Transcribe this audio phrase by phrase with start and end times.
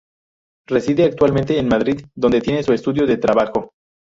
[0.65, 3.71] Reside actualmente en Madrid donde tiene su estudio de trabajo.